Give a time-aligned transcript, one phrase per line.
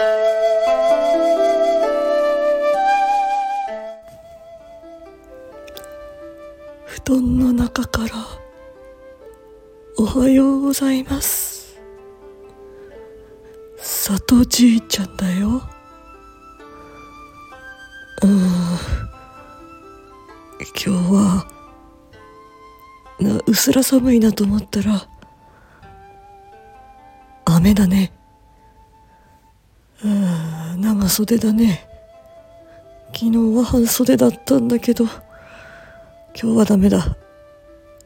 [0.00, 0.02] 布
[7.04, 8.14] 団の中から
[9.98, 11.78] おはようございます。
[13.76, 15.60] 里じいちゃんだよ。
[18.22, 18.30] うん。
[20.62, 21.46] 今日は
[23.18, 25.06] なうすら寒いなと思ったら
[27.44, 28.14] 雨だね。
[30.04, 30.80] うん。
[30.80, 31.86] 長袖だね。
[33.12, 37.16] 昨日は半袖だったんだけど今日はダメだ。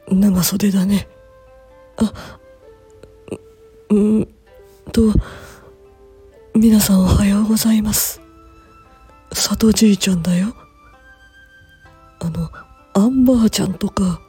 [0.07, 1.07] 長袖だね。
[1.97, 2.11] あ
[3.89, 4.27] うん
[4.91, 5.01] と
[6.53, 8.19] 皆さんおはようございます。
[9.31, 10.53] 里じいちゃんだよ。
[12.19, 12.49] あの
[12.93, 14.19] アンバーちゃんとか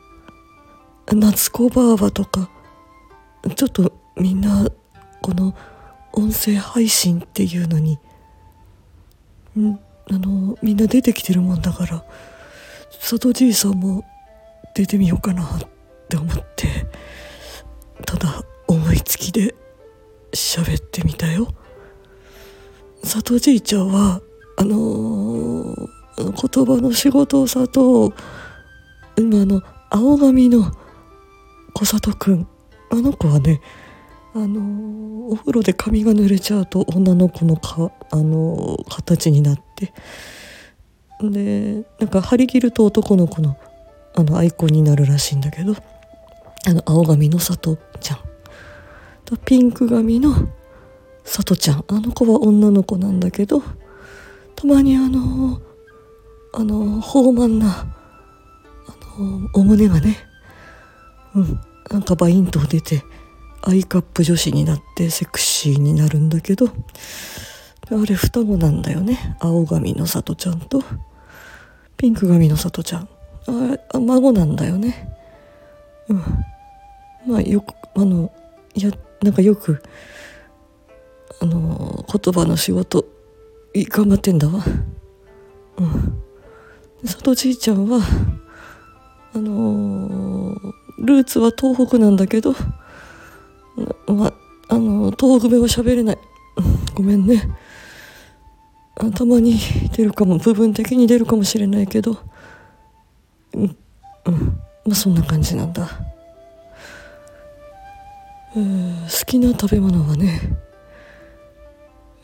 [1.12, 2.51] 夏子ばあばとか
[3.55, 4.69] ちょっとみんな
[5.23, 5.55] この
[6.16, 7.98] 音声配信っていうのに
[9.59, 9.79] ん
[10.11, 12.05] あのみんな出てきてるもんだから
[13.00, 14.05] 里じいさんも
[14.75, 15.48] 出てみようかなっ
[16.09, 16.87] て思って
[18.05, 19.55] ただ思いつきで
[20.33, 21.55] 喋ってみたよ。
[23.03, 24.20] 里じいちゃんは
[24.56, 25.77] あのー、
[26.17, 28.12] 言葉の仕事をさと
[29.17, 30.72] 今の青髪の
[31.75, 32.48] 小里くん。
[32.91, 33.61] あの子はね
[34.37, 39.93] あの、お風呂で髪が濡れちゃうと女の子のか、あの、形になって。
[41.20, 43.56] でなんか張り切ると男の子の
[44.15, 45.75] あのアイコンになるらしいんだけど
[46.67, 48.19] あの青髪の里ちゃん。
[49.25, 50.34] とピンク髪の
[51.25, 51.84] 里ちゃん。
[51.89, 53.62] あの子は女の子なんだけど
[54.55, 55.61] たまにあの
[56.53, 57.87] あの豊満な
[58.87, 60.17] あのお胸がね
[61.34, 63.03] うんなんかバインと出て
[63.69, 66.70] Iカップ女子になってセクシーになるんだけどあ
[68.06, 69.36] れ双子なんだよね。
[69.41, 70.83] 青髪の里ちゃんと。
[71.97, 73.09] ピンク髪の里ちゃん。
[73.92, 75.09] あ孫なんだよね。
[76.09, 76.22] うん。
[77.27, 78.32] まあよくあの
[78.75, 78.91] いや
[79.22, 79.83] なんかよく
[81.41, 83.04] あの言葉の仕事
[83.75, 84.65] 頑張ってんだわ。
[85.78, 86.22] うん。
[87.04, 88.00] 里じいちゃんは
[89.33, 92.54] あのー、ルーツは東北なんだけど
[94.06, 94.33] ま
[94.69, 96.19] あの東北弁は喋れない。
[96.94, 97.49] ごめんね。
[99.15, 99.59] たまに
[99.94, 102.19] 出るかも部分的に出るかもしれないけど。
[103.55, 103.77] うん
[104.25, 104.34] うん。
[104.87, 105.89] まあそんな感じなんだ。
[108.56, 110.41] うん好きな食べ物はね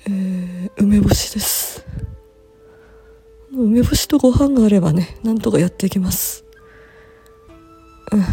[0.07, 1.85] えー、梅干しです。
[3.53, 6.45] 梅干しとご飯があればねなんとかやっていきます。
[8.11, 8.25] うん。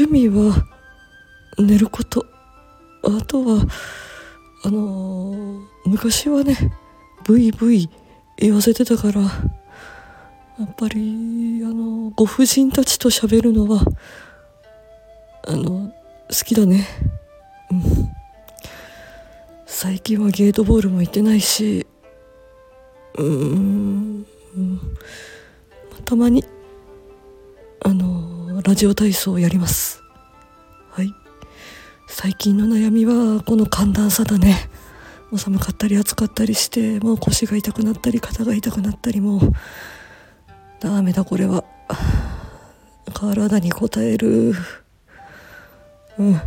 [0.00, 0.77] 趣味は
[1.58, 2.26] 寝ること。
[3.02, 3.62] あとは
[4.64, 6.56] あのー、昔はね
[7.24, 7.88] ブイブイ
[8.36, 9.28] 言わせてたからや
[10.64, 13.82] っぱりあのご婦人たちと喋るのは
[15.46, 15.92] あの
[16.28, 16.86] 好きだね。
[17.70, 17.82] うん。
[19.66, 21.86] 最近はゲートボールも行ってないし
[23.16, 24.26] うん
[26.04, 26.44] たまに
[27.84, 30.02] あのラジオ体操をやります。
[30.90, 31.27] はい。
[32.08, 34.68] 最近の悩みはこの寒暖差だね。
[35.30, 39.52] もう寒かったり暑かったりしてもう腰が痛くなったり肩が痛くなったりもう
[40.80, 41.64] ダメだこれは。
[43.14, 44.54] 体に応える。
[46.18, 46.40] うん。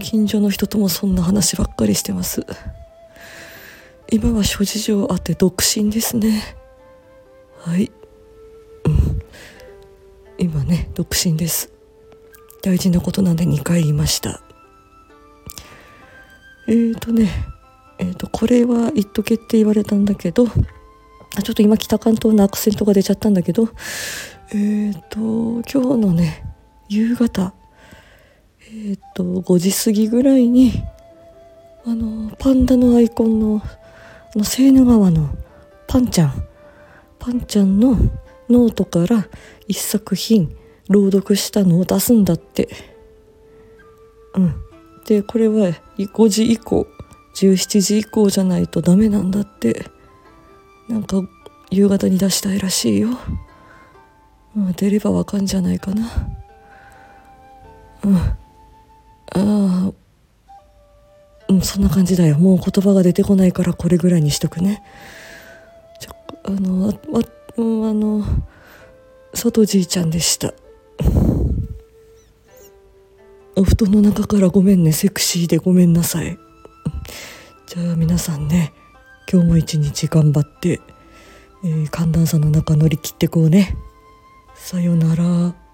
[0.00, 2.46] 近所の人ともそんな話ばっかりしてます。
[4.10, 6.56] 今は諸事情あって独身ですね。
[7.58, 7.90] はい、
[8.84, 9.22] うん、
[10.38, 11.75] 今ね独身です。
[12.66, 14.40] 大事なことなんで2回言いました。
[16.66, 17.30] えーとね
[18.00, 20.48] えーとこれは言っとけって言われたんだけど
[21.36, 23.68] あちょっと今北関東のアクセントが出ちゃったんだけど
[24.50, 26.44] えーと今日のね
[26.88, 27.54] 夕方
[28.62, 30.72] えー、っと5時過ぎぐらいに
[31.84, 35.30] あのパンダのアイコンのあのセーヌ川の
[35.86, 36.48] パンちゃん
[37.20, 37.92] パンちゃんの
[38.50, 39.28] ノートから
[39.68, 40.56] 一作品
[40.88, 42.68] 朗読したのを出すんだって。
[44.34, 44.54] うん。
[45.06, 46.86] でこれは5時以降
[47.36, 49.86] 17時以降じゃないとダメなんだって。
[50.88, 51.22] なんか
[51.70, 53.08] 夕方に出したいらしいよ、
[54.56, 56.08] うん、出ればわかんじゃないかな。
[58.04, 58.16] うん。
[58.16, 58.36] あ
[59.34, 59.92] あ
[61.48, 62.38] うんそんな感じだよ。
[62.38, 64.82] もう言葉が出てこないからこれぐらいにしとくね。
[66.44, 68.24] あのああ,、うん、あの
[69.34, 70.54] 外じいちゃんでした。
[73.58, 74.92] お布団の中からごめんね。
[74.92, 76.38] セクシーでごめんなさい。
[77.66, 78.74] じゃあ皆さんね
[79.32, 80.80] 今日も一日頑張って、
[81.64, 83.74] えー寒暖差の中乗り切ってこうね。
[84.54, 85.65] さよなら。